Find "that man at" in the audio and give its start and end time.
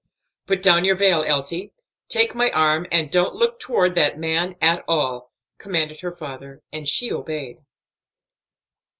3.93-4.83